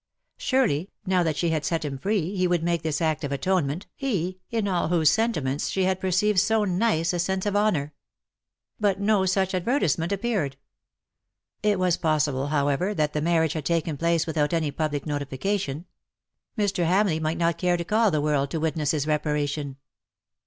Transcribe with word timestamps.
Surely, 0.39 0.89
now 1.05 1.21
that 1.21 1.37
she 1.37 1.49
had 1.51 1.63
set 1.63 1.85
him 1.85 1.95
free, 1.95 2.35
he 2.35 2.47
would 2.47 2.63
make 2.63 2.81
this 2.81 3.01
act 3.01 3.23
of 3.23 3.31
atonement, 3.31 3.85
he, 3.95 4.39
in 4.49 4.67
all 4.67 4.87
whose 4.87 5.11
sentiments 5.11 5.69
she 5.69 5.83
had 5.83 5.99
perceived 5.99 6.39
so 6.39 6.63
nice 6.63 7.13
a 7.13 7.19
sense 7.19 7.45
of 7.45 7.55
honour. 7.55 7.93
But 8.79 8.99
no 8.99 9.27
such 9.27 9.53
advertisement 9.53 10.11
appeared. 10.11 10.57
It 11.61 11.77
was 11.77 11.97
possible, 11.97 12.47
however, 12.47 12.95
that 12.95 13.13
the 13.13 13.21
mar 13.21 13.43
riage 13.43 13.53
had 13.53 13.65
taken 13.65 13.95
place 13.95 14.25
without 14.25 14.53
any 14.53 14.71
public 14.71 15.05
notifica 15.05 15.59
tion. 15.59 15.85
Mr. 16.57 16.83
Hamleigh 16.87 17.21
might 17.21 17.37
not 17.37 17.59
care 17.59 17.77
to 17.77 17.85
call 17.85 18.09
the 18.09 18.21
world 18.21 18.49
to 18.49 18.59
witness 18.59 18.89
his 18.89 19.05
reparation. 19.05 19.77